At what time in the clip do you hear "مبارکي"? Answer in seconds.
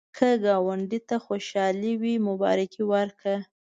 2.27-2.83